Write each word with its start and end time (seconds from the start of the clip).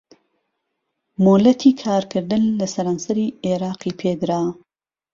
مۆلەتی 1.25 1.71
کارکردن 1.83 2.43
لە 2.59 2.65
سەرانسەری 2.73 3.35
عێراقی 3.45 3.97
پێدرا 4.01 4.43